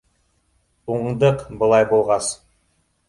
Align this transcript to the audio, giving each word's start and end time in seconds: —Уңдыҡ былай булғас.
—Уңдыҡ 0.95 1.43
былай 1.61 1.89
булғас. 1.93 2.33